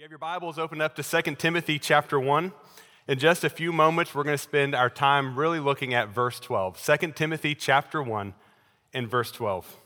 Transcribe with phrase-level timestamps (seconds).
[0.00, 2.54] you have your Bibles, open up to 2 Timothy chapter 1.
[3.06, 6.40] In just a few moments, we're going to spend our time really looking at verse
[6.40, 6.82] 12.
[6.82, 8.32] 2 Timothy chapter 1
[8.94, 9.76] and verse 12.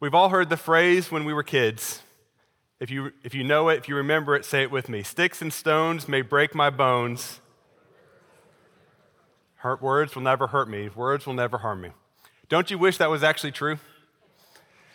[0.00, 2.02] We've all heard the phrase when we were kids.
[2.78, 5.02] If you, if you know it, if you remember it, say it with me.
[5.02, 7.40] Sticks and stones may break my bones.
[9.54, 10.90] Hurt words will never hurt me.
[10.90, 11.92] Words will never harm me.
[12.50, 13.78] Don't you wish that was actually true?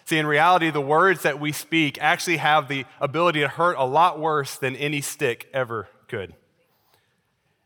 [0.05, 3.85] See, in reality, the words that we speak actually have the ability to hurt a
[3.85, 6.33] lot worse than any stick ever could.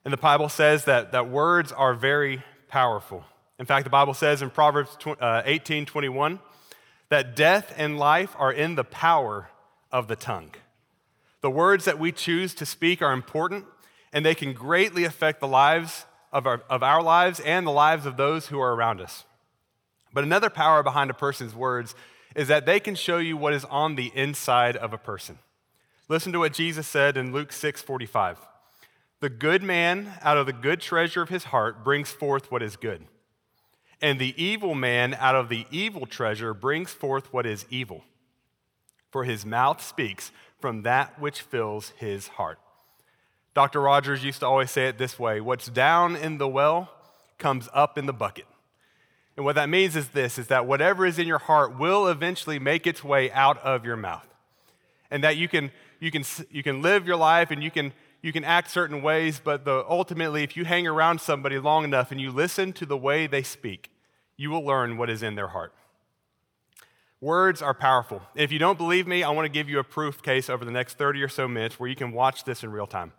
[0.04, 3.24] And the Bible says that, that words are very powerful.
[3.58, 6.40] In fact, the Bible says in Proverbs uh, 18 21
[7.10, 9.50] that death and life are in the power
[9.92, 10.52] of the tongue.
[11.42, 13.66] The words that we choose to speak are important,
[14.12, 18.06] and they can greatly affect the lives of our, of our lives and the lives
[18.06, 19.24] of those who are around us.
[20.14, 21.96] But another power behind a person's words
[22.36, 25.40] is that they can show you what is on the inside of a person.
[26.08, 28.38] Listen to what Jesus said in Luke 6 45.
[29.22, 32.76] The good man out of the good treasure of his heart brings forth what is
[32.76, 33.06] good,
[34.02, 38.04] and the evil man out of the evil treasure brings forth what is evil.
[39.10, 42.60] For his mouth speaks from that which fills his heart.
[43.54, 43.80] Dr.
[43.80, 46.92] Rogers used to always say it this way what's down in the well
[47.38, 48.46] comes up in the bucket.
[49.36, 52.60] And what that means is this is that whatever is in your heart will eventually
[52.60, 54.28] make its way out of your mouth.
[55.12, 58.32] And that you can you can you can live your life and you can you
[58.32, 62.20] can act certain ways, but the, ultimately if you hang around somebody long enough and
[62.20, 63.92] you listen to the way they speak,
[64.38, 65.74] you will learn what is in their heart.
[67.22, 68.22] Words are powerful.
[68.36, 70.72] If you don't believe me, I want to give you a proof case over the
[70.72, 73.14] next 30 or so minutes where you can watch this in real time.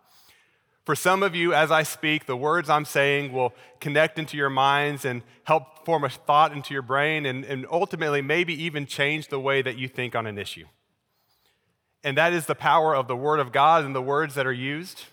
[0.87, 4.49] For some of you, as I speak, the words I'm saying will connect into your
[4.49, 9.27] minds and help form a thought into your brain and, and ultimately maybe even change
[9.27, 10.63] the way that you think on an issue.
[12.05, 14.53] And that is the power of the Word of God and the words that are
[14.53, 15.03] used.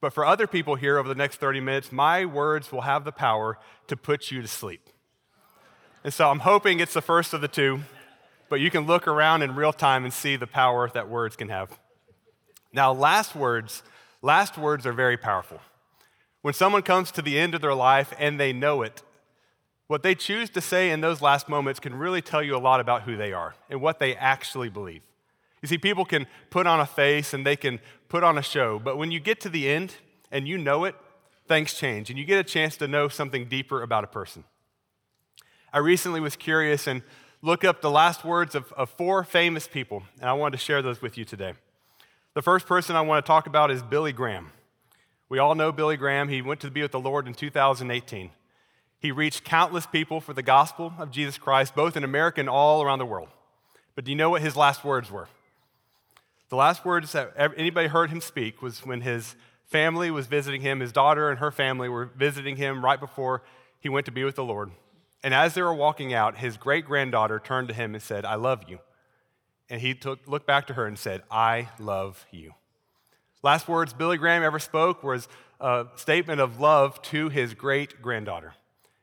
[0.00, 3.10] But for other people here over the next 30 minutes, my words will have the
[3.10, 3.58] power
[3.88, 4.88] to put you to sleep.
[6.04, 7.80] And so I'm hoping it's the first of the two,
[8.48, 11.48] but you can look around in real time and see the power that words can
[11.48, 11.76] have.
[12.72, 13.82] Now, last words
[14.22, 15.60] Last words are very powerful.
[16.42, 19.02] When someone comes to the end of their life and they know it,
[19.86, 22.80] what they choose to say in those last moments can really tell you a lot
[22.80, 25.02] about who they are and what they actually believe.
[25.62, 28.78] You see, people can put on a face and they can put on a show,
[28.78, 29.94] but when you get to the end
[30.30, 30.94] and you know it,
[31.48, 34.44] things change and you get a chance to know something deeper about a person.
[35.72, 37.02] I recently was curious and
[37.42, 40.82] looked up the last words of, of four famous people, and I wanted to share
[40.82, 41.54] those with you today.
[42.38, 44.52] The first person I want to talk about is Billy Graham.
[45.28, 46.28] We all know Billy Graham.
[46.28, 48.30] He went to be with the Lord in 2018.
[49.00, 52.80] He reached countless people for the gospel of Jesus Christ, both in America and all
[52.80, 53.26] around the world.
[53.96, 55.26] But do you know what his last words were?
[56.48, 59.34] The last words that anybody heard him speak was when his
[59.66, 63.42] family was visiting him, his daughter and her family were visiting him right before
[63.80, 64.70] he went to be with the Lord.
[65.24, 68.36] And as they were walking out, his great granddaughter turned to him and said, I
[68.36, 68.78] love you
[69.70, 72.54] and he took, looked back to her and said, I love you.
[73.42, 75.28] Last words Billy Graham ever spoke was
[75.60, 78.54] a statement of love to his great granddaughter.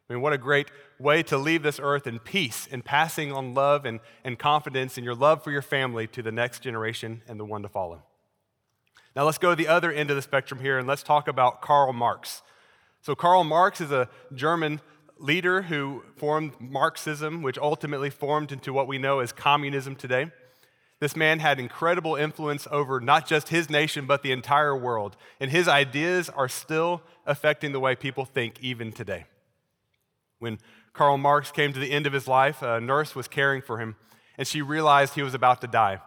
[0.09, 0.67] I mean, what a great
[0.99, 5.05] way to leave this earth in peace and passing on love and, and confidence and
[5.05, 8.03] your love for your family to the next generation and the one to follow.
[9.15, 11.61] Now, let's go to the other end of the spectrum here and let's talk about
[11.61, 12.43] Karl Marx.
[13.01, 14.81] So, Karl Marx is a German
[15.17, 20.31] leader who formed Marxism, which ultimately formed into what we know as communism today.
[20.99, 25.17] This man had incredible influence over not just his nation, but the entire world.
[25.39, 29.25] And his ideas are still affecting the way people think even today.
[30.39, 30.59] When
[30.93, 33.95] Karl Marx came to the end of his life, a nurse was caring for him,
[34.37, 35.99] and she realized he was about to die.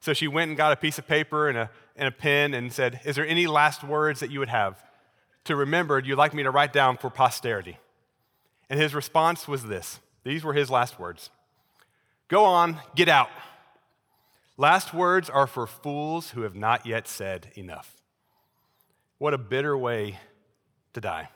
[0.00, 2.72] So she went and got a piece of paper and a, and a pen and
[2.72, 4.82] said, Is there any last words that you would have
[5.44, 7.78] to remember you'd like me to write down for posterity?
[8.70, 11.30] And his response was this these were his last words
[12.28, 13.30] Go on, get out.
[14.60, 17.94] Last words are for fools who have not yet said enough.
[19.18, 20.18] What a bitter way
[20.94, 21.28] to die.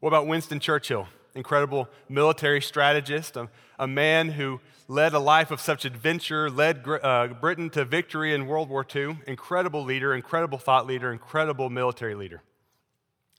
[0.00, 1.08] What about Winston Churchill?
[1.34, 3.48] Incredible military strategist, a,
[3.78, 8.46] a man who led a life of such adventure, led uh, Britain to victory in
[8.46, 9.20] World War II.
[9.26, 12.42] Incredible leader, incredible thought leader, incredible military leader.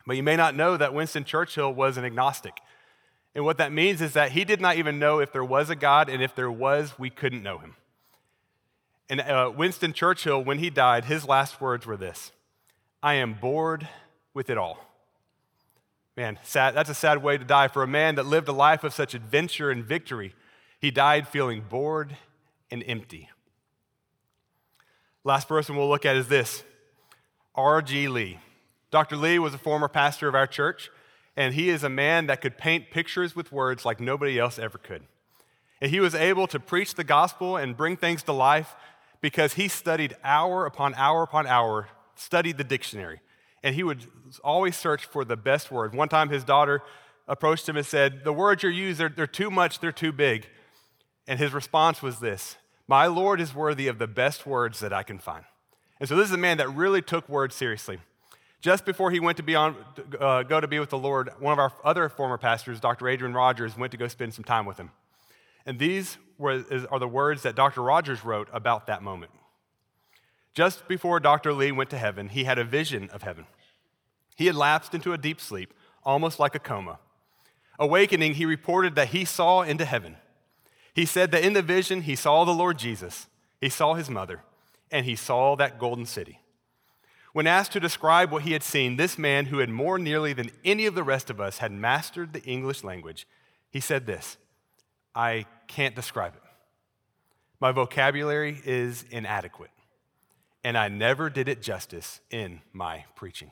[0.08, 2.58] But you may not know that Winston Churchill was an agnostic.
[3.36, 5.75] And what that means is that he did not even know if there was a
[5.75, 7.75] God, and if there was, we couldn't know him.
[9.13, 12.31] And uh, Winston Churchill, when he died, his last words were this
[13.04, 13.88] I am bored
[14.33, 14.89] with it all.
[16.18, 17.68] Man, sad, that's a sad way to die.
[17.68, 20.33] For a man that lived a life of such adventure and victory,
[20.80, 22.18] he died feeling bored
[22.71, 23.30] and empty.
[25.24, 26.63] Last person we'll look at is this
[27.54, 28.07] R.G.
[28.07, 28.39] Lee.
[28.89, 29.15] Dr.
[29.15, 30.89] Lee was a former pastor of our church,
[31.38, 34.80] and he is a man that could paint pictures with words like nobody else ever
[34.80, 35.04] could.
[35.80, 38.75] And he was able to preach the gospel and bring things to life
[39.24, 43.22] because he studied hour upon hour upon hour, studied the dictionary.
[43.64, 44.06] And he would
[44.44, 45.96] always search for the best word.
[45.96, 46.81] One time his daughter
[47.25, 50.48] approached him and said, The words you're using, they're, they're too much, they're too big.
[51.25, 55.04] And his response was this My Lord is worthy of the best words that I
[55.04, 55.46] can find.
[56.02, 58.00] And so this is a man that really took words seriously.
[58.60, 59.78] Just before he went to be on,
[60.20, 63.08] uh, go to be with the Lord, one of our other former pastors, Dr.
[63.08, 64.92] Adrian Rogers, went to go spend some time with him.
[65.65, 67.81] And these were, are the words that Dr.
[67.81, 69.31] Rogers wrote about that moment.
[70.54, 71.54] Just before Dr.
[71.54, 73.45] Lee went to heaven, he had a vision of heaven.
[74.36, 75.74] He had lapsed into a deep sleep,
[76.04, 77.00] almost like a coma.
[77.80, 80.18] Awakening, he reported that he saw into heaven.
[80.94, 83.27] He said that in the vision, he saw the Lord Jesus,
[83.60, 84.42] he saw his mother,
[84.92, 86.39] and he saw that golden city.
[87.31, 90.51] When asked to describe what he had seen, this man, who had more nearly than
[90.63, 93.27] any of the rest of us had mastered the English language,
[93.71, 94.38] he said this
[95.15, 96.42] I can't describe it.
[97.60, 99.71] My vocabulary is inadequate,
[100.63, 103.51] and I never did it justice in my preaching.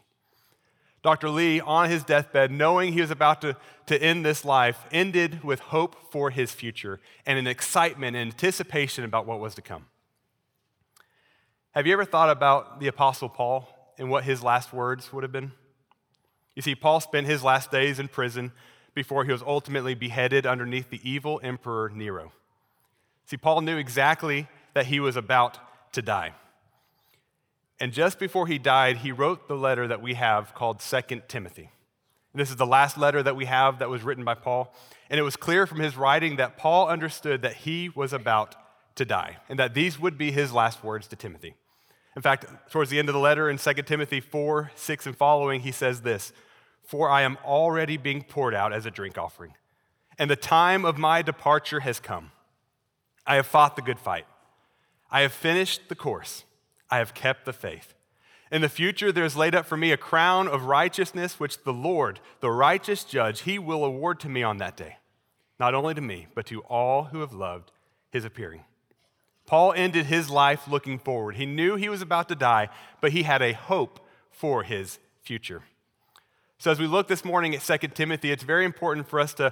[1.04, 1.30] Dr.
[1.30, 5.60] Lee, on his deathbed, knowing he was about to, to end this life, ended with
[5.60, 9.86] hope for his future and an excitement and anticipation about what was to come.
[11.72, 13.68] Have you ever thought about the Apostle Paul
[13.98, 15.54] and what his last words would have been?
[16.54, 18.52] You see, Paul spent his last days in prison
[18.94, 22.32] before he was ultimately beheaded underneath the evil Emperor Nero.
[23.26, 25.60] See, Paul knew exactly that he was about
[25.94, 26.34] to die.
[27.80, 31.72] And just before he died, he wrote the letter that we have called Second Timothy.
[32.34, 34.74] This is the last letter that we have that was written by Paul.
[35.10, 38.56] And it was clear from his writing that Paul understood that he was about
[38.96, 41.56] to die and that these would be his last words to Timothy.
[42.16, 45.62] In fact, towards the end of the letter in 2 Timothy 4 6 and following,
[45.62, 46.34] he says this
[46.92, 49.54] For I am already being poured out as a drink offering,
[50.20, 52.34] and the time of my departure has come.
[53.26, 54.26] I have fought the good fight,
[55.10, 56.44] I have finished the course,
[56.90, 57.94] I have kept the faith.
[58.52, 61.72] In the future, there is laid up for me a crown of righteousness, which the
[61.72, 64.98] Lord, the righteous judge, he will award to me on that day.
[65.62, 67.72] Not only to me, but to all who have loved
[68.10, 68.66] his appearing.
[69.46, 71.38] Paul ended his life looking forward.
[71.38, 72.68] He knew he was about to die,
[73.00, 75.64] but he had a hope for his future.
[76.62, 79.52] So, as we look this morning at 2 Timothy, it's very important for us to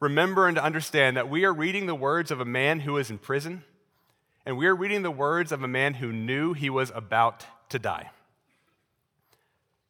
[0.00, 3.10] remember and to understand that we are reading the words of a man who is
[3.10, 3.62] in prison,
[4.46, 7.78] and we are reading the words of a man who knew he was about to
[7.78, 8.10] die.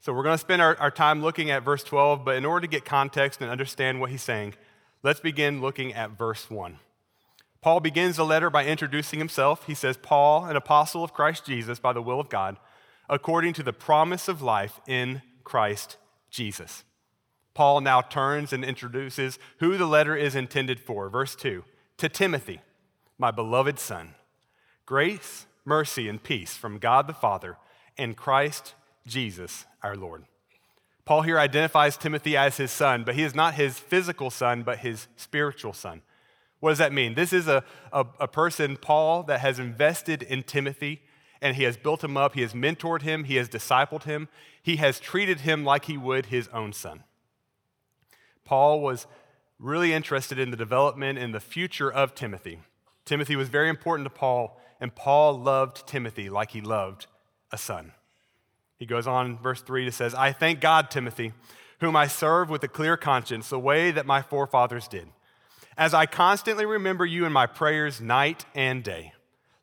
[0.00, 2.66] So, we're going to spend our, our time looking at verse 12, but in order
[2.66, 4.54] to get context and understand what he's saying,
[5.04, 6.80] let's begin looking at verse 1.
[7.60, 9.68] Paul begins the letter by introducing himself.
[9.68, 12.56] He says, Paul, an apostle of Christ Jesus by the will of God,
[13.08, 15.96] according to the promise of life in Christ
[16.37, 16.85] Jesus.
[17.55, 21.09] Paul now turns and introduces who the letter is intended for.
[21.09, 21.65] Verse 2
[21.97, 22.61] To Timothy,
[23.19, 24.15] my beloved son,
[24.85, 27.56] grace, mercy, and peace from God the Father
[27.97, 28.75] and Christ
[29.06, 30.27] Jesus our Lord.
[31.06, 34.81] Paul here identifies Timothy as his son, but he is not his physical son, but
[34.81, 36.03] his spiritual son.
[36.61, 37.15] What does that mean?
[37.15, 41.03] This is a, a, a, person, Paul, that has invested in Timothy
[41.41, 42.35] and he has built him up.
[42.35, 43.25] He has mentored him.
[43.25, 44.28] He has discipled him.
[44.66, 47.04] He has treated him like he would his own son.
[48.44, 49.06] Paul was
[49.61, 52.58] really interested in the development and the future of Timothy.
[53.04, 57.06] Timothy was very important to Paul, and Paul loved Timothy like he loved
[57.52, 57.92] a son.
[58.76, 61.32] He goes on, verse 3 to says, I thank God, Timothy,
[61.78, 65.06] whom I serve with a clear conscience, the way that my forefathers did
[65.78, 69.12] as I constantly remember you in my prayers night and day,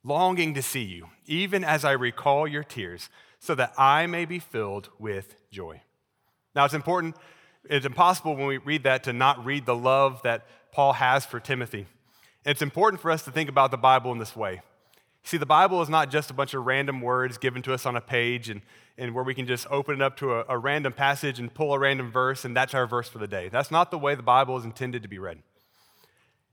[0.01, 3.09] longing to see you, even as I recall your tears,
[3.43, 5.81] so that I may be filled with joy.
[6.55, 7.17] Now, it's important,
[7.69, 11.41] it's impossible when we read that to not read the love that Paul has for
[11.41, 11.87] Timothy.
[12.45, 14.61] it's important for us to think about the Bible in this way.
[15.23, 17.97] See, the Bible is not just a bunch of random words given to us on
[17.97, 18.61] a page and,
[18.97, 21.73] and where we can just open it up to a, a random passage and pull
[21.73, 23.49] a random verse, and that's our verse for the day.
[23.49, 25.39] That's not the way the Bible is intended to be read.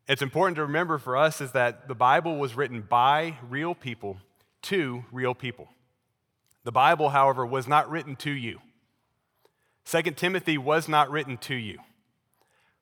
[0.08, 4.16] It's important to remember for us is that the Bible was written by real people
[4.62, 5.68] to real people.
[6.70, 8.60] The Bible, however, was not written to you.
[9.86, 11.80] 2 Timothy was not written to you.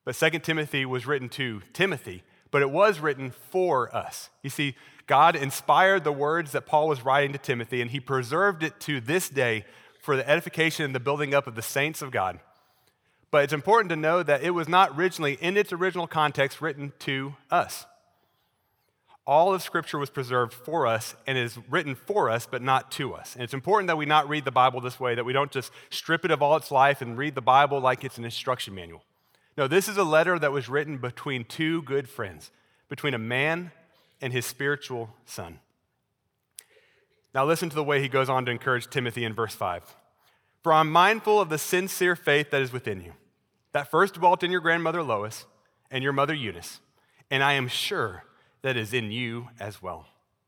[0.05, 4.29] But 2 Timothy was written to Timothy, but it was written for us.
[4.43, 4.75] You see,
[5.07, 9.01] God inspired the words that Paul was writing to Timothy, and he preserved it to
[9.01, 9.65] this day
[10.03, 12.39] for the edification and the building up of the saints of God.
[13.31, 16.93] But it's important to know that it was not originally, in its original context, written
[16.99, 17.87] to us.
[19.29, 23.13] All of Scripture was preserved for us and is written for us, but not to
[23.13, 23.35] us.
[23.35, 25.71] And it's important that we not read the Bible this way, that we don't just
[25.91, 29.03] strip it of all its life and read the Bible like it's an instruction manual.
[29.55, 32.49] No, this is a letter that was written between two good friends,
[32.89, 33.71] between a man
[34.19, 35.59] and his spiritual son.
[37.35, 39.95] Now, listen to the way he goes on to encourage Timothy in verse 5.
[40.63, 43.13] For I'm mindful of the sincere faith that is within you,
[43.73, 45.45] that first dwelt in your grandmother Lois
[45.91, 46.79] and your mother Eunice,
[47.29, 48.23] and I am sure
[48.61, 50.05] that is in you as well.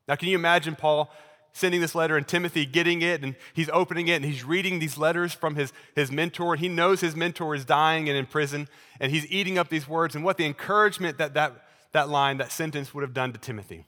[0.08, 1.10] Now, can you imagine Paul
[1.52, 4.96] sending this letter and Timothy getting it and he's opening it and he's reading these
[4.96, 6.54] letters from his, his mentor.
[6.54, 8.68] And he knows his mentor is dying and in prison
[9.00, 11.52] and he's eating up these words and what the encouragement that that,
[11.92, 13.86] that line, that sentence would have done to Timothy.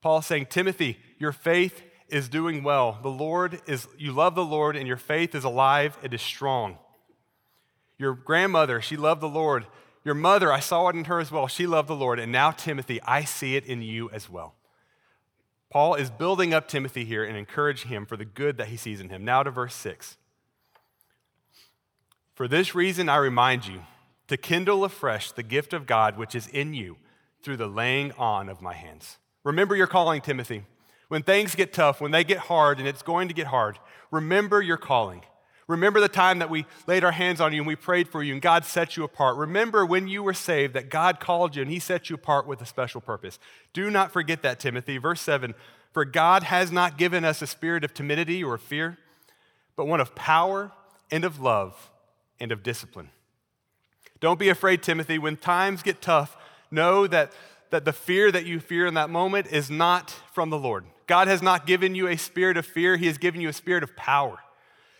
[0.00, 2.98] Paul saying, Timothy, your faith is doing well.
[3.02, 6.78] The Lord is, you love the Lord and your faith is alive, it is strong.
[7.98, 9.66] Your grandmother, she loved the Lord
[10.08, 11.48] your mother, I saw it in her as well.
[11.48, 12.18] She loved the Lord.
[12.18, 14.54] And now, Timothy, I see it in you as well.
[15.68, 19.02] Paul is building up Timothy here and encouraging him for the good that he sees
[19.02, 19.22] in him.
[19.22, 20.16] Now to verse 6.
[22.34, 23.82] For this reason, I remind you
[24.28, 26.96] to kindle afresh the gift of God which is in you
[27.42, 29.18] through the laying on of my hands.
[29.44, 30.64] Remember your calling, Timothy.
[31.08, 33.78] When things get tough, when they get hard, and it's going to get hard,
[34.10, 35.20] remember your calling.
[35.68, 38.32] Remember the time that we laid our hands on you and we prayed for you
[38.32, 39.36] and God set you apart.
[39.36, 42.62] Remember when you were saved that God called you and He set you apart with
[42.62, 43.38] a special purpose.
[43.74, 44.96] Do not forget that, Timothy.
[44.96, 45.54] Verse 7
[45.92, 48.96] For God has not given us a spirit of timidity or fear,
[49.76, 50.72] but one of power
[51.10, 51.90] and of love
[52.40, 53.10] and of discipline.
[54.20, 55.18] Don't be afraid, Timothy.
[55.18, 56.34] When times get tough,
[56.70, 57.32] know that,
[57.70, 60.86] that the fear that you fear in that moment is not from the Lord.
[61.06, 63.82] God has not given you a spirit of fear, He has given you a spirit
[63.82, 64.38] of power.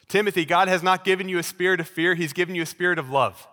[0.08, 2.98] Timothy, God has not given you a spirit of fear, He's given you a spirit
[2.98, 3.46] of love.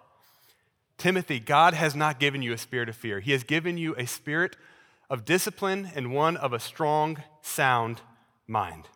[0.97, 3.19] Timothy, God has not given you a spirit of fear.
[3.19, 4.55] He has given you a spirit
[5.09, 8.01] of discipline and one of a strong, sound
[8.47, 8.87] mind.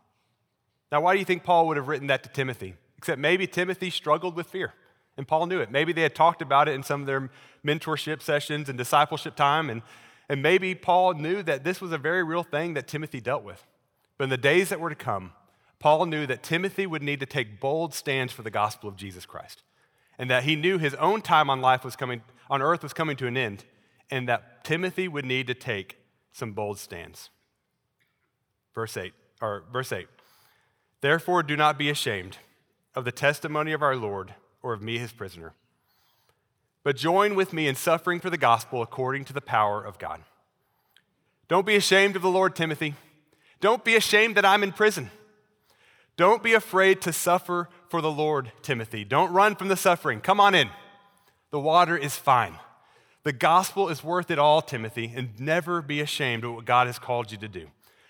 [0.92, 2.76] Now, why do you think Paul would have written that to Timothy?
[2.98, 4.74] Except maybe Timothy struggled with fear,
[5.18, 5.72] and Paul knew it.
[5.72, 7.30] Maybe they had talked about it in some of their
[7.66, 9.82] mentorship sessions and discipleship time, and,
[10.28, 13.66] and maybe Paul knew that this was a very real thing that Timothy dealt with.
[14.18, 15.34] But in the days that were to come,
[15.80, 19.26] Paul knew that Timothy would need to take bold stands for the gospel of Jesus
[19.26, 19.64] Christ,
[20.18, 23.16] and that he knew his own time on life was coming on earth was coming
[23.18, 23.64] to an end,
[24.10, 25.98] and that Timothy would need to take
[26.34, 27.30] some bold stands.
[28.74, 30.08] Verse 8, or verse 8.
[31.02, 32.38] Therefore do not be ashamed
[32.96, 35.54] of the testimony of our Lord or of me his prisoner,
[36.84, 40.22] but join with me in suffering for the gospel according to the power of God.
[41.48, 42.96] Don't be ashamed of the Lord, Timothy.
[43.60, 45.12] Don't be ashamed that I'm in prison.
[46.20, 49.06] Don't be afraid to suffer for the Lord, Timothy.
[49.06, 50.20] Don't run from the suffering.
[50.20, 50.70] Come on in.
[51.50, 52.56] The water is fine.
[53.24, 57.00] The gospel is worth it all, Timothy, and never be ashamed of what God has
[57.00, 57.68] called you to do.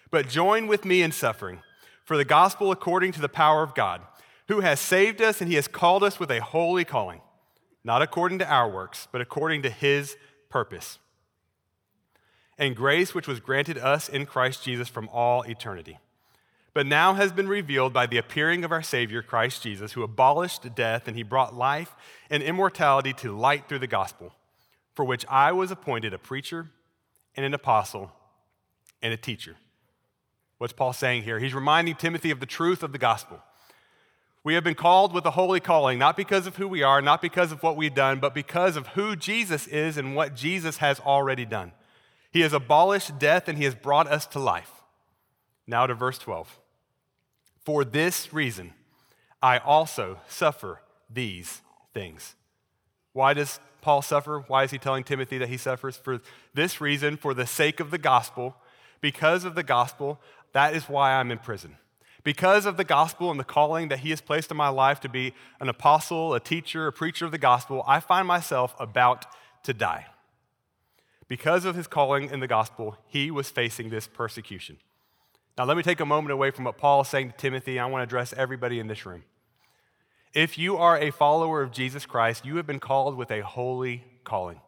[0.10, 1.60] But join with me in suffering
[2.04, 4.02] for the gospel according to the power of God,
[4.48, 7.22] who has saved us and he has called us with a holy calling,
[7.84, 10.18] not according to our works, but according to his
[10.50, 10.98] purpose.
[12.58, 16.00] And grace which was granted us in Christ Jesus from all eternity
[16.74, 20.76] but now has been revealed by the appearing of our Savior, Christ Jesus, who abolished
[20.76, 21.96] death and he brought life
[22.30, 24.34] and immortality to light through the gospel,
[24.94, 26.70] for which I was appointed a preacher
[27.36, 28.12] and an apostle
[29.02, 29.56] and a teacher.
[30.58, 31.40] What's Paul saying here?
[31.40, 33.40] He's reminding Timothy of the truth of the gospel.
[34.44, 37.22] We have been called with a holy calling, not because of who we are, not
[37.22, 41.00] because of what we've done, but because of who Jesus is and what Jesus has
[41.00, 41.72] already done.
[42.32, 44.79] He has abolished death and he has brought us to life.
[45.70, 46.60] Now to verse 12.
[47.64, 48.74] For this reason,
[49.40, 51.62] I also suffer these
[51.94, 52.36] things.
[53.14, 54.44] Why does Paul suffer?
[54.48, 55.96] Why is he telling Timothy that he suffers?
[55.96, 56.22] For
[56.56, 58.56] this reason, for the sake of the gospel,
[59.00, 60.20] because of the gospel,
[60.54, 61.78] that is why I'm in prison.
[62.24, 65.10] Because of the gospel and the calling that he has placed in my life to
[65.10, 69.28] be an apostle, a teacher, a preacher of the gospel, I find myself about
[69.64, 70.08] to die.
[71.28, 74.78] Because of his calling in the gospel, he was facing this persecution.
[75.60, 77.80] Now, let me take a moment away from what Paul is saying to Timothy.
[77.80, 79.26] I want to address everybody in this room.
[80.34, 84.06] If you are a follower of Jesus Christ, you have been called with a holy
[84.24, 84.62] calling.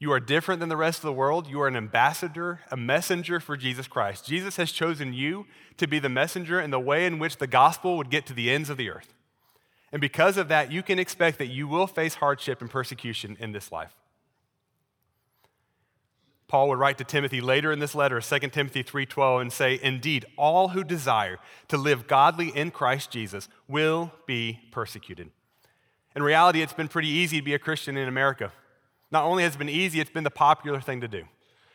[0.00, 1.46] You are different than the rest of the world.
[1.46, 4.26] You are an ambassador, a messenger for Jesus Christ.
[4.26, 7.96] Jesus has chosen you to be the messenger in the way in which the gospel
[7.96, 9.14] would get to the ends of the earth.
[9.92, 13.52] And because of that, you can expect that you will face hardship and persecution in
[13.52, 13.94] this life.
[16.46, 20.26] Paul would write to Timothy later in this letter, 2 Timothy 3:12 and say, "Indeed,
[20.36, 25.30] all who desire to live godly in Christ Jesus will be persecuted."
[26.14, 28.52] In reality, it's been pretty easy to be a Christian in America.
[29.10, 31.24] Not only has it been easy, it's been the popular thing to do.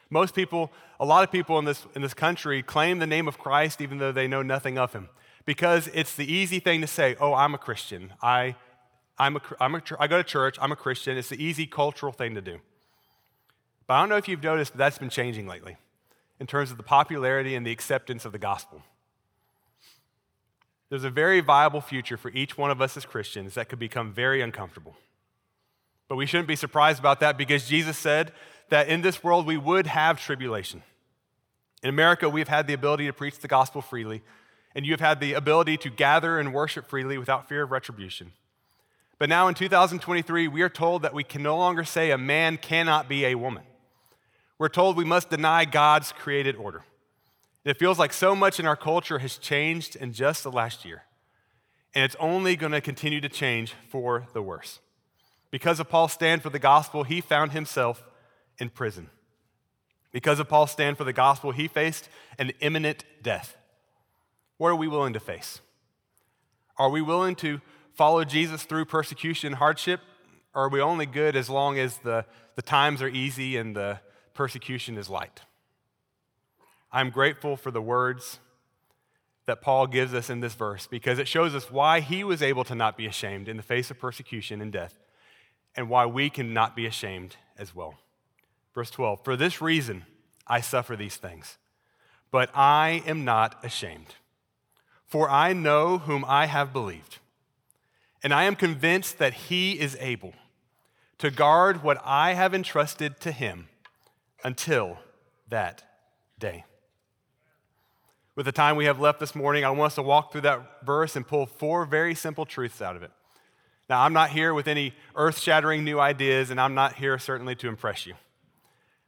[0.09, 3.37] Most people, a lot of people in this, in this country claim the name of
[3.37, 5.09] Christ even though they know nothing of him
[5.45, 8.13] because it's the easy thing to say, oh, I'm a Christian.
[8.21, 8.55] I,
[9.17, 11.17] I'm a, I'm a, I go to church, I'm a Christian.
[11.17, 12.59] It's the easy cultural thing to do.
[13.89, 15.75] But I don't know if you've noticed, but that's been changing lately
[16.39, 18.83] in terms of the popularity and the acceptance of the gospel.
[20.89, 24.13] There's a very viable future for each one of us as Christians that could become
[24.13, 24.95] very uncomfortable.
[26.07, 28.31] But we shouldn't be surprised about that because Jesus said
[28.69, 30.83] that in this world we would have tribulation.
[31.81, 34.21] In America, we've had the ability to preach the gospel freely,
[34.75, 38.33] and you have had the ability to gather and worship freely without fear of retribution.
[39.17, 42.57] But now in 2023, we are told that we can no longer say a man
[42.57, 43.63] cannot be a woman.
[44.59, 46.83] We're told we must deny God's created order.
[47.63, 51.03] It feels like so much in our culture has changed in just the last year,
[51.95, 54.79] and it's only going to continue to change for the worse.
[55.49, 58.03] Because of Paul's stand for the gospel, he found himself
[58.59, 59.09] in prison.
[60.11, 63.55] Because of Paul's stand for the gospel, he faced an imminent death.
[64.57, 65.61] What are we willing to face?
[66.77, 67.61] Are we willing to
[67.93, 70.01] follow Jesus through persecution and hardship?
[70.53, 72.25] Or are we only good as long as the,
[72.55, 73.99] the times are easy and the
[74.39, 75.41] persecution is light?
[76.93, 78.39] I'm grateful for the words
[79.47, 82.63] that Paul gives us in this verse because it shows us why he was able
[82.63, 84.97] to not be ashamed in the face of persecution and death
[85.75, 87.95] and why we cannot be ashamed as well.
[88.73, 90.05] Verse 12 For this reason
[90.47, 91.57] I suffer these things,
[92.31, 94.15] but I am not ashamed.
[95.05, 97.17] For I know whom I have believed,
[98.23, 100.31] and I am convinced that he is able
[101.17, 103.67] to guard what I have entrusted to him
[104.43, 104.97] until
[105.49, 105.83] that
[106.39, 106.65] day.
[108.35, 110.85] With the time we have left this morning, I want us to walk through that
[110.85, 113.11] verse and pull four very simple truths out of it.
[113.89, 117.55] Now, I'm not here with any earth shattering new ideas, and I'm not here certainly
[117.55, 118.13] to impress you.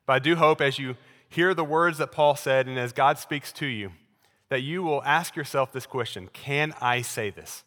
[0.06, 0.98] But I do hope as you
[1.30, 3.92] hear the words that Paul said and as God speaks to you,
[4.50, 7.64] that you will ask yourself this question Can I say this?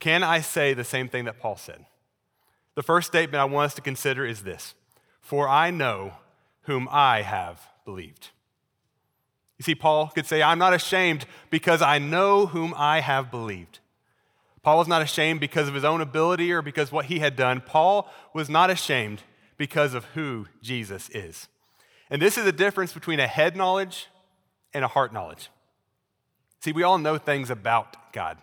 [0.00, 1.84] Can I say the same thing that Paul said?
[2.76, 4.74] The first statement I want us to consider is this
[5.20, 6.14] For I know
[6.68, 8.28] whom I have believed.
[9.56, 13.78] You see, Paul could say, I'm not ashamed because I know whom I have believed.
[14.62, 17.62] Paul was not ashamed because of his own ability or because what he had done.
[17.62, 19.22] Paul was not ashamed
[19.56, 21.48] because of who Jesus is.
[22.10, 24.08] And this is the difference between a head knowledge
[24.74, 25.48] and a heart knowledge.
[26.60, 28.36] See, we all know things about God,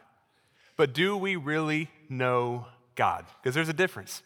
[0.78, 3.28] but do we really know God?
[3.40, 4.24] Because there's a difference.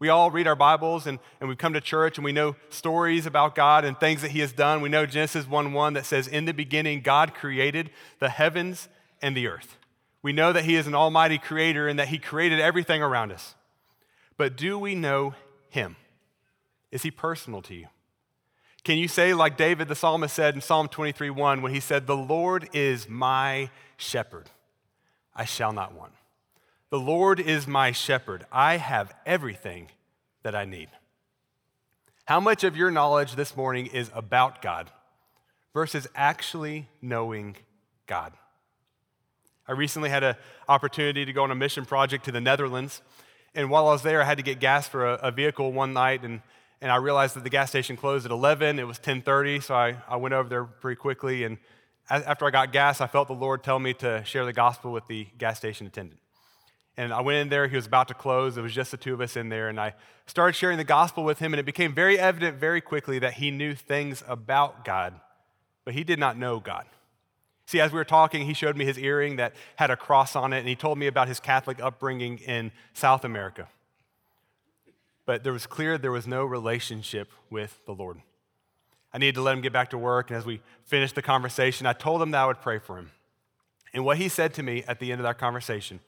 [0.00, 3.26] We all read our Bibles and, and we come to church and we know stories
[3.26, 4.80] about God and things that He has done.
[4.80, 8.88] We know Genesis 1 1 that says, In the beginning, God created the heavens
[9.20, 9.76] and the earth.
[10.22, 13.54] We know that He is an almighty creator and that He created everything around us.
[14.38, 15.34] But do we know
[15.68, 15.96] Him?
[16.90, 17.88] Is He personal to you?
[18.82, 22.06] Can you say, like David the psalmist said in Psalm 23 1, when he said,
[22.06, 24.48] The Lord is my shepherd,
[25.36, 26.12] I shall not want.
[26.90, 28.46] The Lord is my shepherd.
[28.50, 29.90] I have everything
[30.42, 30.88] that I need.
[32.24, 34.90] How much of your knowledge this morning is about God
[35.72, 37.56] versus actually knowing
[38.06, 38.32] God?
[39.68, 40.34] I recently had an
[40.68, 43.02] opportunity to go on a mission project to the Netherlands.
[43.54, 45.92] And while I was there, I had to get gas for a, a vehicle one
[45.92, 46.24] night.
[46.24, 46.40] And,
[46.80, 48.80] and I realized that the gas station closed at 11.
[48.80, 51.44] It was 1030, so I, I went over there pretty quickly.
[51.44, 51.58] And
[52.08, 55.06] after I got gas, I felt the Lord tell me to share the gospel with
[55.06, 56.18] the gas station attendant.
[56.96, 58.56] And I went in there, he was about to close.
[58.56, 59.68] It was just the two of us in there.
[59.68, 59.94] And I
[60.26, 63.50] started sharing the gospel with him, and it became very evident very quickly that he
[63.50, 65.14] knew things about God,
[65.84, 66.84] but he did not know God.
[67.66, 70.52] See, as we were talking, he showed me his earring that had a cross on
[70.52, 73.68] it, and he told me about his Catholic upbringing in South America.
[75.24, 78.20] But there was clear there was no relationship with the Lord.
[79.12, 81.86] I needed to let him get back to work, and as we finished the conversation,
[81.86, 83.12] I told him that I would pray for him.
[83.92, 86.00] And what he said to me at the end of that conversation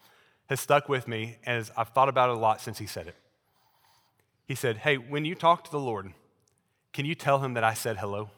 [0.47, 3.17] has stuck with me as I've thought about it a lot since he said it.
[4.47, 6.13] He said, Hey, when you talk to the Lord,
[6.93, 8.31] can you tell him that I said hello?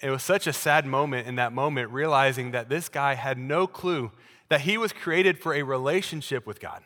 [0.00, 3.66] It was such a sad moment in that moment, realizing that this guy had no
[3.66, 4.12] clue
[4.48, 6.82] that he was created for a relationship with God.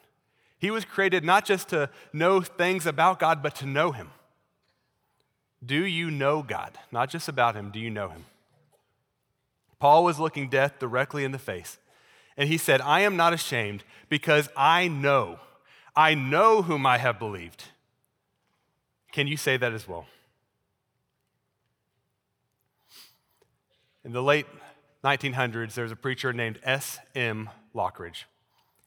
[0.65, 4.11] He was created not just to know things about God, but to know Him.
[5.63, 6.79] Do you know God?
[6.91, 8.25] Not just about Him, do you know Him?
[9.79, 11.77] Paul was looking death directly in the face
[12.37, 15.39] and he said, I am not ashamed because I know,
[15.95, 17.65] I know whom I have believed.
[19.13, 20.07] Can you say that as well?
[24.05, 24.47] In the late
[25.05, 27.49] 1900s, there was a preacher named S.M.
[27.75, 28.25] Lockridge.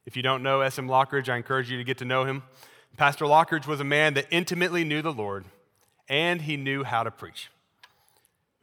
[0.06, 0.88] If you don't know S.M.
[0.88, 2.44] Lockridge, I encourage you to get to know him.
[2.98, 5.46] Pastor Lockridge was a man that intimately knew the Lord
[6.10, 7.50] and he knew how to preach.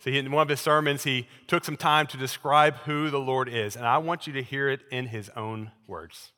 [0.05, 3.49] So, in one of his sermons, he took some time to describe who the Lord
[3.49, 6.33] is, and I want you to hear it in his own words.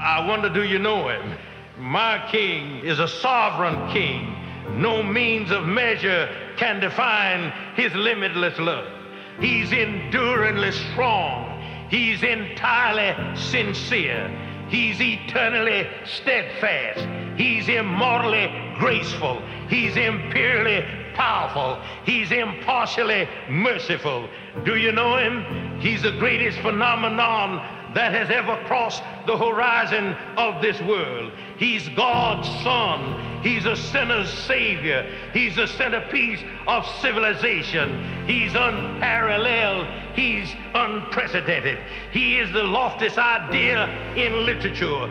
[0.00, 1.36] I wonder, do you know him?
[1.76, 4.34] My king is a sovereign king.
[4.80, 8.90] No means of measure can define his limitless love.
[9.38, 11.62] He's enduringly strong.
[11.90, 14.30] He's entirely sincere.
[14.70, 17.21] He's eternally steadfast.
[17.36, 19.42] He's immortally graceful.
[19.68, 21.80] He's imperially powerful.
[22.04, 24.28] He's impartially merciful.
[24.64, 25.80] Do you know him?
[25.80, 31.32] He's the greatest phenomenon that has ever crossed the horizon of this world.
[31.58, 33.42] He's God's Son.
[33.42, 35.06] He's a sinner's Savior.
[35.32, 38.26] He's the centerpiece of civilization.
[38.26, 39.86] He's unparalleled.
[40.14, 41.78] He's unprecedented.
[42.12, 45.10] He is the loftiest idea in literature.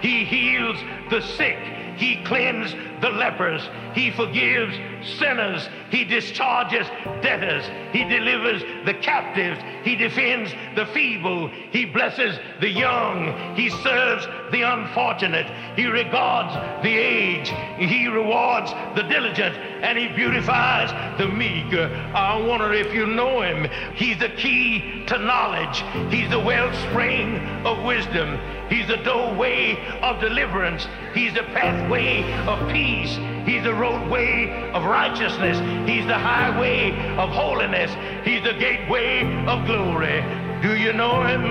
[0.00, 0.76] He heals
[1.10, 1.58] the sick.
[1.96, 3.68] He cleans the lepers.
[3.94, 5.68] He forgives sinners.
[5.90, 6.86] He discharges
[7.22, 7.64] debtors.
[7.92, 9.60] He delivers the captives.
[9.84, 11.48] He defends the feeble.
[11.72, 13.54] He blesses the young.
[13.56, 15.46] He serves the unfortunate.
[15.76, 17.52] He regards the aged.
[17.78, 19.56] He rewards the diligent.
[19.56, 21.72] And he beautifies the meek.
[21.72, 23.66] I wonder if you know him.
[23.94, 25.82] He's the key to knowledge.
[26.12, 28.38] He's the wellspring of wisdom.
[28.68, 30.86] He's the doorway of deliverance.
[31.14, 33.18] He's the pathway of peace.
[33.50, 35.58] He's the roadway of righteousness.
[35.84, 37.90] He's the highway of holiness.
[38.24, 40.22] He's the gateway of glory.
[40.62, 41.50] Do you know him?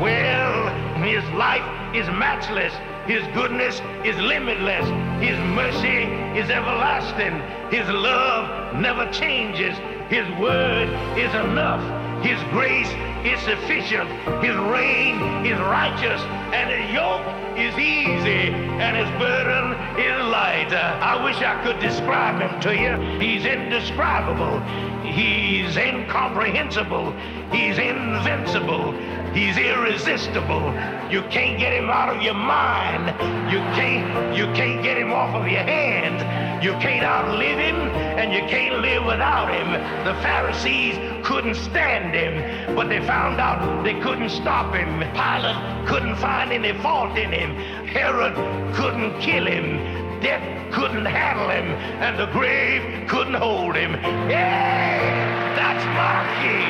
[0.00, 2.72] Well, his life is matchless.
[3.08, 4.86] His goodness is limitless.
[5.20, 6.06] His mercy
[6.38, 7.42] is everlasting.
[7.76, 9.76] His love never changes.
[10.08, 11.82] His word is enough.
[12.24, 12.92] His grace
[13.24, 14.08] is sufficient.
[14.42, 16.20] His reign is righteous.
[16.52, 17.26] And his yoke
[17.58, 18.52] is easy.
[18.80, 20.72] And his burden is light.
[20.72, 23.20] I wish I could describe him to you.
[23.20, 24.60] He's indescribable.
[25.04, 27.12] He's incomprehensible.
[27.50, 28.92] He's invincible.
[29.32, 30.72] He's irresistible.
[31.10, 33.08] You can't get him out of your mind.
[33.50, 36.18] You can't you can't get him off of your hand.
[36.62, 37.76] You can't outlive him
[38.20, 39.72] and you can't live without him.
[40.04, 45.00] The Pharisees couldn't stand him, but they found out they couldn't stop him.
[45.14, 47.54] Pilate couldn't find any fault in him.
[47.86, 48.34] Herod
[48.74, 50.20] couldn't kill him.
[50.20, 51.64] Death couldn't handle him,
[52.04, 53.92] and the grave couldn't hold him.
[54.28, 56.68] Yeah, that's my king.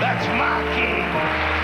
[0.00, 1.55] That's my king.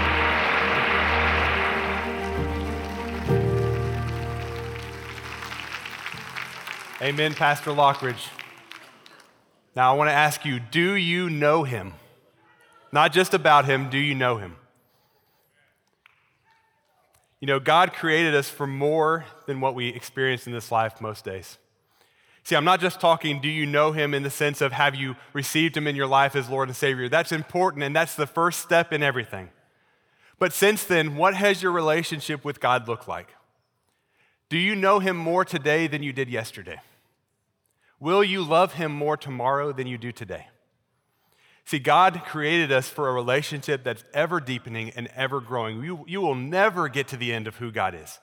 [7.03, 8.29] Amen, Pastor Lockridge.
[9.75, 11.95] Now, I want to ask you do you know him?
[12.93, 14.55] Not just about him, do you know him?
[17.41, 21.25] You know, God created us for more than what we experience in this life most
[21.25, 21.59] days.
[22.45, 25.17] See, I'm not just talking, do you know him in the sense of have you
[25.33, 27.09] received him in your life as Lord and Savior?
[27.09, 29.51] That's important, and that's the first step in everything.
[30.39, 33.35] But since then, what has your relationship with God looked like?
[34.49, 36.81] Do you know him more today than you did yesterday?
[38.03, 40.49] Will you love him more tomorrow than you do today?
[41.65, 45.85] See, God created us for a relationship that's ever deepening and ever growing.
[45.85, 48.19] You, you will never get to the end of who God is.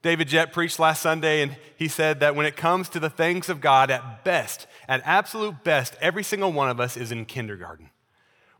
[0.00, 3.50] David Jett preached last Sunday, and he said that when it comes to the things
[3.50, 7.90] of God, at best, at absolute best, every single one of us is in kindergarten.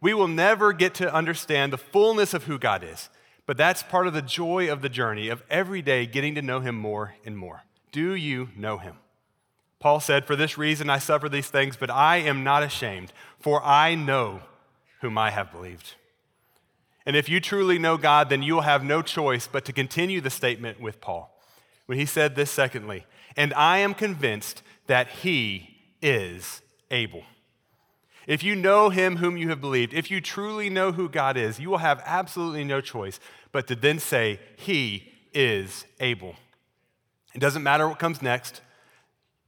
[0.03, 3.09] We will never get to understand the fullness of who God is,
[3.47, 6.61] but that's part of the joy of the journey of every day getting to know
[6.61, 7.63] Him more and more.
[7.91, 8.97] Do you know Him?
[9.81, 13.65] Paul said, For this reason I suffer these things, but I am not ashamed, for
[13.65, 14.41] I know
[15.01, 15.95] whom I have believed.
[17.07, 20.21] And if you truly know God, then you will have no choice but to continue
[20.21, 21.35] the statement with Paul
[21.87, 27.25] when he said this secondly, and I am convinced that he is able.
[28.27, 31.59] If you know him whom you have believed, if you truly know who God is,
[31.59, 33.19] you will have absolutely no choice
[33.51, 36.37] but to then say, He is able.
[37.35, 38.61] It doesn't matter what comes next.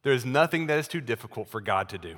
[0.03, 2.17] There is nothing that is too difficult for God to do.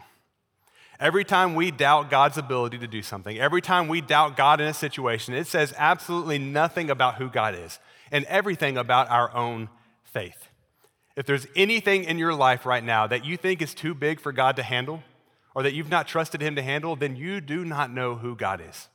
[1.00, 4.68] Every time we doubt God's ability to do something, every time we doubt God in
[4.68, 7.78] a situation, it says absolutely nothing about who God is
[8.12, 9.68] and everything about our own
[10.04, 10.48] faith.
[11.16, 14.32] If there's anything in your life right now that you think is too big for
[14.32, 15.02] God to handle,
[15.54, 18.60] or that you've not trusted Him to handle, then you do not know who God
[18.66, 18.88] is.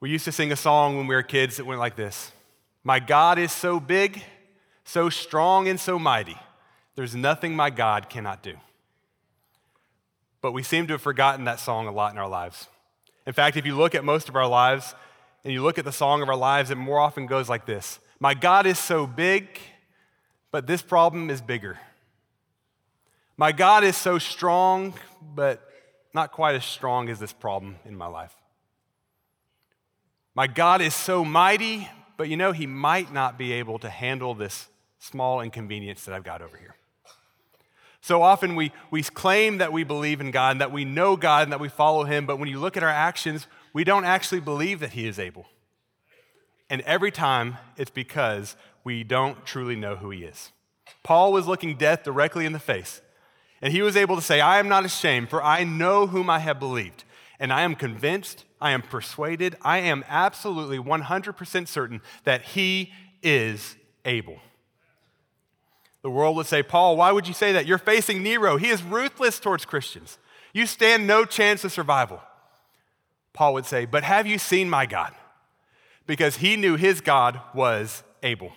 [0.00, 2.32] We used to sing a song when we were kids that went like this
[2.82, 4.22] My God is so big,
[4.84, 6.36] so strong, and so mighty.
[7.00, 8.56] There's nothing my God cannot do.
[10.42, 12.66] But we seem to have forgotten that song a lot in our lives.
[13.26, 14.94] In fact, if you look at most of our lives
[15.42, 18.00] and you look at the song of our lives, it more often goes like this
[18.18, 19.48] My God is so big,
[20.50, 21.78] but this problem is bigger.
[23.38, 24.92] My God is so strong,
[25.34, 25.66] but
[26.12, 28.36] not quite as strong as this problem in my life.
[30.34, 34.34] My God is so mighty, but you know, He might not be able to handle
[34.34, 36.74] this small inconvenience that I've got over here.
[38.00, 41.44] So often we, we claim that we believe in God and that we know God
[41.44, 44.40] and that we follow Him, but when you look at our actions, we don't actually
[44.40, 45.46] believe that He is able.
[46.70, 50.52] And every time it's because we don't truly know who He is.
[51.02, 53.00] Paul was looking death directly in the face,
[53.62, 56.38] and he was able to say, I am not ashamed, for I know whom I
[56.38, 57.04] have believed,
[57.38, 63.76] and I am convinced, I am persuaded, I am absolutely 100% certain that He is
[64.04, 64.38] able.
[66.02, 67.66] The world would say, Paul, why would you say that?
[67.66, 68.56] You're facing Nero.
[68.56, 70.18] He is ruthless towards Christians.
[70.52, 72.20] You stand no chance of survival.
[73.32, 75.14] Paul would say, But have you seen my God?
[76.06, 78.52] Because he knew his God was able.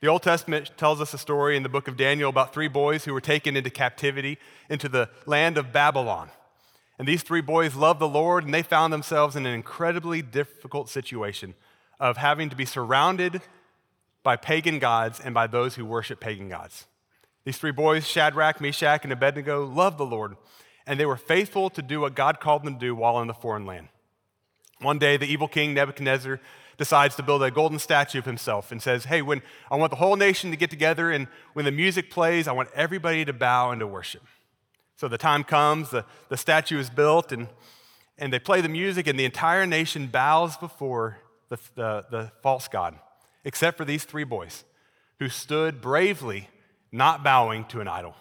[0.00, 3.04] The Old Testament tells us a story in the book of Daniel about three boys
[3.04, 4.38] who were taken into captivity
[4.70, 6.30] into the land of Babylon.
[6.98, 10.88] And these three boys loved the Lord, and they found themselves in an incredibly difficult
[10.88, 11.54] situation
[11.98, 13.42] of having to be surrounded
[14.22, 16.86] by pagan gods and by those who worship pagan gods.
[17.44, 20.36] These three boys, Shadrach, Meshach, and Abednego, loved the Lord,
[20.86, 23.34] and they were faithful to do what God called them to do while in the
[23.34, 23.88] foreign land.
[24.80, 26.40] One day, the evil king Nebuchadnezzar
[26.76, 29.96] decides to build a golden statue of himself and says, Hey, when I want the
[29.96, 33.70] whole nation to get together, and when the music plays, I want everybody to bow
[33.70, 34.22] and to worship.
[34.96, 37.48] So the time comes, the, the statue is built, and,
[38.18, 42.68] and they play the music, and the entire nation bows before the, the, the false
[42.68, 42.98] god
[43.44, 44.64] except for these three boys
[45.18, 46.48] who stood bravely,
[46.92, 48.14] not bowing to an idol.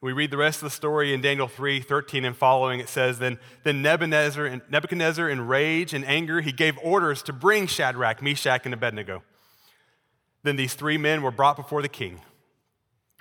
[0.00, 2.80] We read the rest of the story in Daniel 3 13 and following.
[2.80, 7.66] It says, Then, then Nebuchadnezzar, Nebuchadnezzar, in rage and anger, he gave orders to bring
[7.66, 9.22] Shadrach, Meshach, and Abednego.
[10.42, 12.20] Then these three men were brought before the king.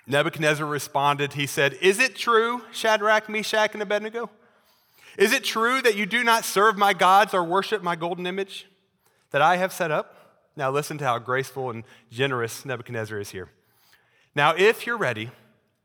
[0.06, 4.30] Nebuchadnezzar responded, He said, Is it true, Shadrach, Meshach, and Abednego?
[5.18, 8.68] Is it true that you do not serve my gods or worship my golden image
[9.32, 10.25] that I have set up?
[10.56, 13.50] Now, listen to how graceful and generous Nebuchadnezzar is here.
[14.34, 15.32] Now, if you're ready,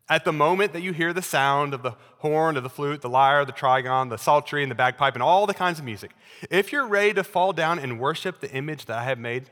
[0.09, 3.09] at the moment that you hear the sound of the horn, of the flute, the
[3.09, 6.11] lyre, the trigon, the psaltery, and the bagpipe, and all the kinds of music,
[6.51, 9.51] if you're ready to fall down and worship the image that I have made,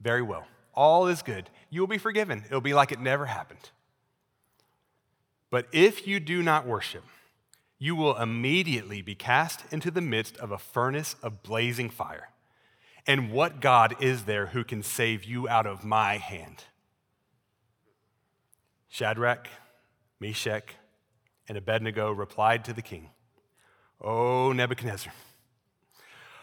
[0.00, 0.46] very well.
[0.74, 1.50] All is good.
[1.70, 2.44] You will be forgiven.
[2.46, 3.70] It'll be like it never happened.
[5.50, 7.04] But if you do not worship,
[7.78, 12.28] you will immediately be cast into the midst of a furnace of blazing fire.
[13.06, 16.64] And what God is there who can save you out of my hand?
[18.88, 19.48] Shadrach,
[20.18, 20.74] Meshach,
[21.48, 23.10] and Abednego replied to the king,
[24.00, 25.12] O Nebuchadnezzar,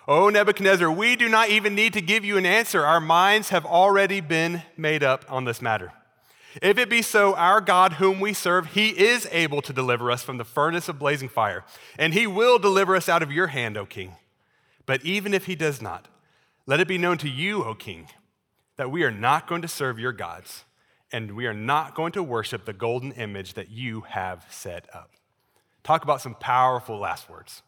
[0.07, 2.85] O Nebuchadnezzar, we do not even need to give you an answer.
[2.85, 5.93] Our minds have already been made up on this matter.
[6.61, 10.21] If it be so, our God, whom we serve, he is able to deliver us
[10.21, 11.63] from the furnace of blazing fire,
[11.97, 14.15] and he will deliver us out of your hand, O king.
[14.85, 16.09] But even if he does not,
[16.65, 18.07] let it be known to you, O king,
[18.77, 20.63] that we are not going to serve your gods,
[21.11, 25.11] and we are not going to worship the golden image that you have set up.
[25.83, 27.61] Talk about some powerful last words.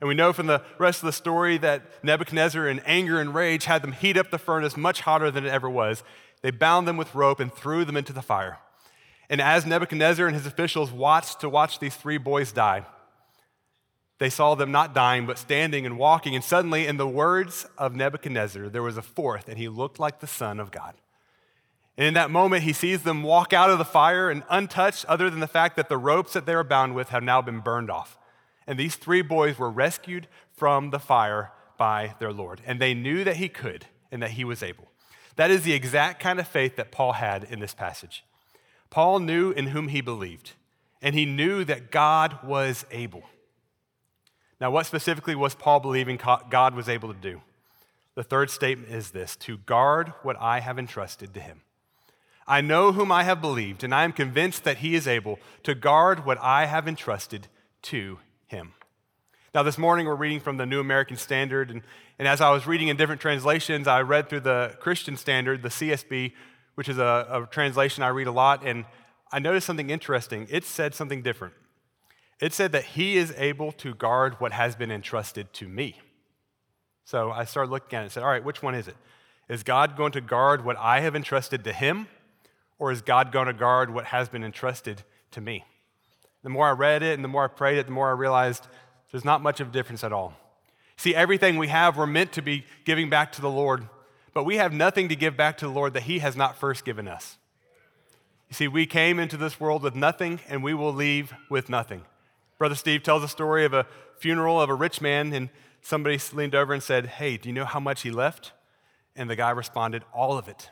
[0.00, 3.64] And we know from the rest of the story that Nebuchadnezzar, in anger and rage,
[3.64, 6.02] had them heat up the furnace much hotter than it ever was.
[6.42, 8.58] They bound them with rope and threw them into the fire.
[9.30, 12.86] And as Nebuchadnezzar and his officials watched to watch these three boys die,
[14.18, 16.34] they saw them not dying, but standing and walking.
[16.34, 20.20] And suddenly, in the words of Nebuchadnezzar, there was a fourth, and he looked like
[20.20, 20.94] the Son of God.
[21.96, 25.30] And in that moment, he sees them walk out of the fire and untouched, other
[25.30, 27.90] than the fact that the ropes that they were bound with have now been burned
[27.90, 28.18] off.
[28.66, 32.60] And these three boys were rescued from the fire by their Lord.
[32.66, 34.88] And they knew that he could and that he was able.
[35.36, 38.24] That is the exact kind of faith that Paul had in this passage.
[38.90, 40.52] Paul knew in whom he believed,
[41.00, 43.22] and he knew that God was able.
[44.60, 46.18] Now, what specifically was Paul believing
[46.50, 47.42] God was able to do?
[48.14, 51.60] The third statement is this to guard what I have entrusted to him.
[52.48, 55.74] I know whom I have believed, and I am convinced that he is able to
[55.74, 57.46] guard what I have entrusted
[57.82, 58.72] to him.
[59.54, 61.82] Now, this morning we're reading from the New American Standard, and,
[62.18, 65.68] and as I was reading in different translations, I read through the Christian Standard, the
[65.68, 66.32] CSB,
[66.74, 68.84] which is a, a translation I read a lot, and
[69.30, 70.46] I noticed something interesting.
[70.50, 71.54] It said something different.
[72.40, 76.00] It said that he is able to guard what has been entrusted to me.
[77.04, 78.96] So I started looking at it and said, all right, which one is it?
[79.48, 82.06] Is God going to guard what I have entrusted to him,
[82.78, 85.64] or is God going to guard what has been entrusted to me?
[86.42, 88.68] The more I read it and the more I prayed it, the more I realized
[89.10, 90.34] there's not much of a difference at all.
[90.96, 93.88] See, everything we have, we're meant to be giving back to the Lord,
[94.34, 96.84] but we have nothing to give back to the Lord that He has not first
[96.84, 97.38] given us.
[98.48, 102.04] You see, we came into this world with nothing, and we will leave with nothing.
[102.58, 103.86] Brother Steve tells a story of a
[104.18, 105.48] funeral of a rich man, and
[105.80, 108.52] somebody leaned over and said, Hey, do you know how much he left?
[109.14, 110.70] And the guy responded, All of it.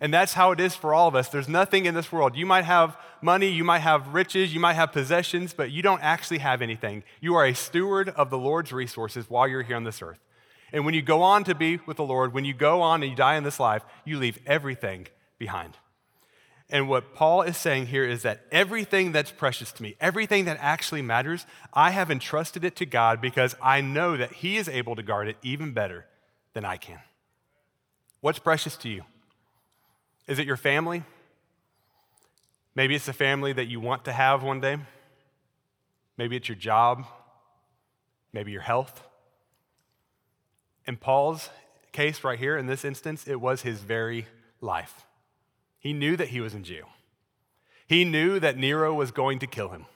[0.00, 1.28] And that's how it is for all of us.
[1.28, 2.36] There's nothing in this world.
[2.36, 6.02] You might have money, you might have riches, you might have possessions, but you don't
[6.02, 7.02] actually have anything.
[7.20, 10.20] You are a steward of the Lord's resources while you're here on this earth.
[10.72, 13.10] And when you go on to be with the Lord, when you go on and
[13.10, 15.08] you die in this life, you leave everything
[15.38, 15.76] behind.
[16.70, 20.58] And what Paul is saying here is that everything that's precious to me, everything that
[20.60, 24.94] actually matters, I have entrusted it to God because I know that He is able
[24.96, 26.04] to guard it even better
[26.52, 27.00] than I can.
[28.20, 29.04] What's precious to you?
[30.26, 31.04] Is it your family?
[32.74, 34.76] Maybe it's the family that you want to have one day.
[36.18, 37.06] Maybe it's your job.
[38.32, 39.02] Maybe your health.
[40.86, 41.48] In Paul's
[41.92, 44.26] case, right here, in this instance, it was his very
[44.60, 45.06] life.
[45.88, 46.86] He knew that he was in jail.
[47.86, 49.86] He knew that Nero was going to kill him.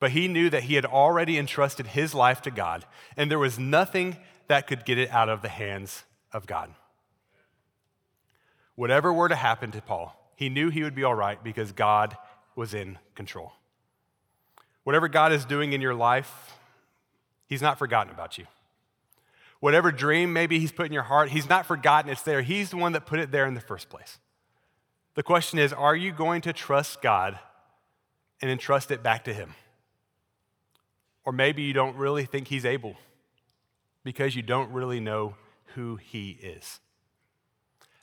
[0.00, 2.84] But he knew that he had already entrusted his life to God,
[3.16, 4.16] and there was nothing
[4.48, 6.74] that could get it out of the hands of God.
[8.74, 12.16] Whatever were to happen to Paul, he knew he would be all right because God
[12.56, 13.52] was in control.
[14.82, 16.58] Whatever God is doing in your life,
[17.46, 18.46] he's not forgotten about you.
[19.60, 22.42] Whatever dream maybe he's put in your heart, he's not forgotten it's there.
[22.42, 24.18] He's the one that put it there in the first place.
[25.14, 27.38] The question is are you going to trust God
[28.40, 29.54] and entrust it back to Him?
[31.24, 32.96] Or maybe you don't really think He's able
[34.04, 35.34] because you don't really know
[35.74, 36.80] who He is.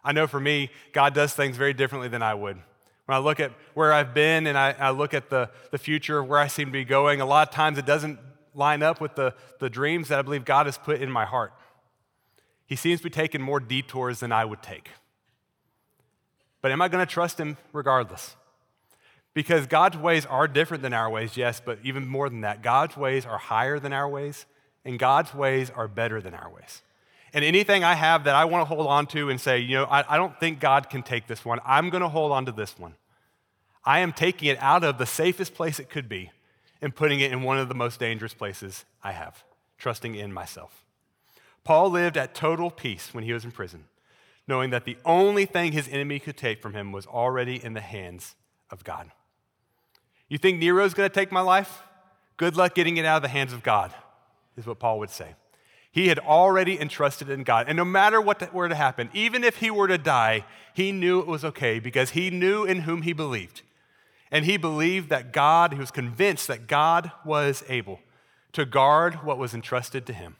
[0.03, 2.57] I know for me, God does things very differently than I would.
[3.05, 6.23] When I look at where I've been and I, I look at the, the future,
[6.23, 8.19] where I seem to be going, a lot of times it doesn't
[8.53, 11.51] line up with the, the dreams that I believe God has put in my heart.
[12.65, 14.89] He seems to be taking more detours than I would take.
[16.61, 18.35] But am I going to trust him regardless?
[19.33, 22.97] Because God's ways are different than our ways, yes, but even more than that, God's
[22.97, 24.45] ways are higher than our ways,
[24.83, 26.81] and God's ways are better than our ways.
[27.33, 29.85] And anything I have that I want to hold on to and say, you know,
[29.85, 32.51] I, I don't think God can take this one, I'm going to hold on to
[32.51, 32.95] this one.
[33.85, 36.31] I am taking it out of the safest place it could be
[36.81, 39.43] and putting it in one of the most dangerous places I have,
[39.77, 40.83] trusting in myself.
[41.63, 43.85] Paul lived at total peace when he was in prison
[44.49, 47.81] knowing that the only thing his enemy could take from him was already in the
[47.81, 48.35] hands
[48.71, 49.11] of God.
[50.27, 51.83] You think Nero's going to take my life?
[52.35, 53.93] Good luck getting it out of the hands of God,
[54.57, 55.35] is what Paul would say.
[55.91, 57.67] He had already entrusted in God.
[57.67, 61.19] And no matter what were to happen, even if he were to die, he knew
[61.19, 63.61] it was okay because he knew in whom he believed.
[64.31, 67.99] And he believed that God, he was convinced that God was able
[68.53, 70.37] to guard what was entrusted to him.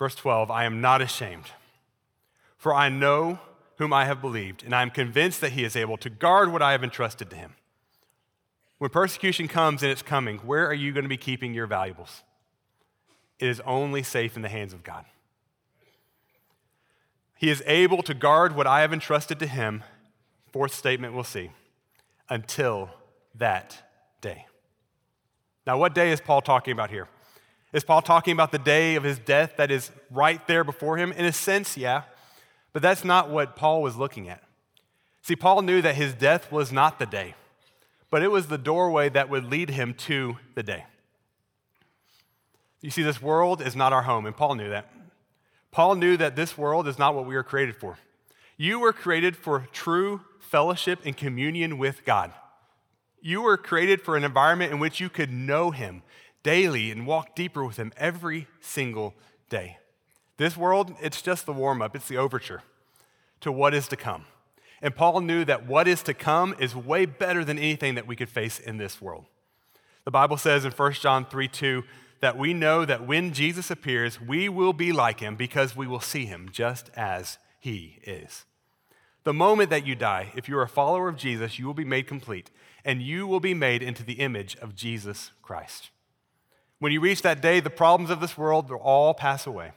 [0.00, 1.50] Verse 12 I am not ashamed,
[2.56, 3.38] for I know
[3.76, 6.62] whom I have believed, and I am convinced that he is able to guard what
[6.62, 7.52] I have entrusted to him.
[8.78, 12.22] When persecution comes and it's coming, where are you going to be keeping your valuables?
[13.38, 15.04] It is only safe in the hands of God.
[17.36, 19.84] He is able to guard what I have entrusted to him.
[20.50, 21.50] Fourth statement we'll see
[22.30, 22.88] until
[23.34, 23.82] that
[24.22, 24.46] day.
[25.66, 27.06] Now, what day is Paul talking about here?
[27.72, 31.12] Is Paul talking about the day of his death that is right there before him?
[31.12, 32.02] In a sense, yeah.
[32.72, 34.42] But that's not what Paul was looking at.
[35.22, 37.34] See, Paul knew that his death was not the day,
[38.10, 40.86] but it was the doorway that would lead him to the day.
[42.80, 44.90] You see, this world is not our home, and Paul knew that.
[45.70, 47.98] Paul knew that this world is not what we were created for.
[48.56, 52.32] You were created for true fellowship and communion with God.
[53.20, 56.02] You were created for an environment in which you could know Him,
[56.42, 59.14] daily and walk deeper with Him every single
[59.48, 59.78] day.
[60.36, 62.62] This world, it's just the warm up, it's the overture
[63.40, 64.24] to what is to come.
[64.82, 68.16] And Paul knew that what is to come is way better than anything that we
[68.16, 69.26] could face in this world.
[70.04, 71.84] The Bible says in 1 John 3 2
[72.20, 76.00] that we know that when Jesus appears, we will be like him because we will
[76.00, 78.44] see him just as he is.
[79.24, 82.06] The moment that you die, if you're a follower of Jesus, you will be made
[82.06, 82.50] complete
[82.84, 85.90] and you will be made into the image of Jesus Christ.
[86.80, 89.72] When you reach that day, the problems of this world will all pass away.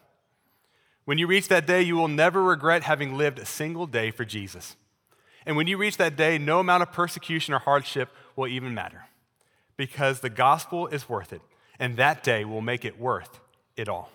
[1.06, 4.24] When you reach that day, you will never regret having lived a single day for
[4.24, 4.78] Jesus.
[5.46, 9.04] And when you reach that day, no amount of persecution or hardship will even matter
[9.76, 11.42] because the gospel is worth it,
[11.78, 13.42] and that day will make it worth
[13.76, 14.10] it all.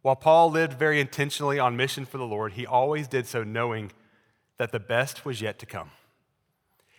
[0.00, 3.92] While Paul lived very intentionally on mission for the Lord, he always did so knowing
[4.56, 5.90] that the best was yet to come.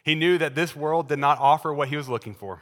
[0.04, 2.62] He knew that this world did not offer what he was looking for.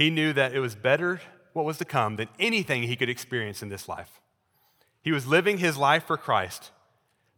[0.00, 1.20] He knew that it was better
[1.52, 4.18] what was to come than anything he could experience in this life.
[5.02, 6.70] He was living his life for Christ,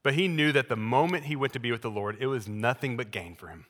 [0.04, 2.46] but he knew that the moment he went to be with the Lord, it was
[2.46, 3.66] nothing but gain for him.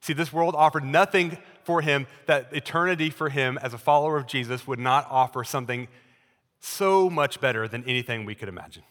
[0.00, 4.26] See, this world offered nothing for him that eternity for him as a follower of
[4.26, 5.86] Jesus would not offer something
[6.60, 8.84] so much better than anything we could imagine.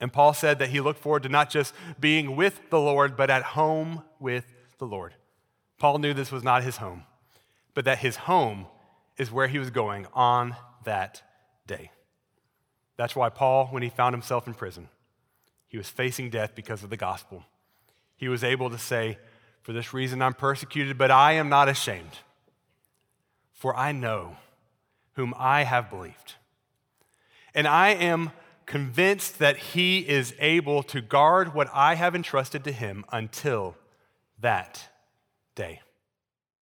[0.00, 3.30] And Paul said that he looked forward to not just being with the Lord, but
[3.30, 5.14] at home with the Lord.
[5.78, 7.04] Paul knew this was not his home,
[7.74, 8.66] but that his home
[9.16, 11.22] is where he was going on that
[11.66, 11.90] day.
[12.96, 14.88] That's why Paul, when he found himself in prison,
[15.66, 17.44] he was facing death because of the gospel.
[18.16, 19.18] He was able to say,
[19.62, 22.18] For this reason I'm persecuted, but I am not ashamed,
[23.52, 24.36] for I know
[25.14, 26.34] whom I have believed.
[27.54, 28.30] And I am
[28.66, 33.76] convinced that he is able to guard what I have entrusted to him until
[34.40, 34.88] that
[35.54, 35.80] day.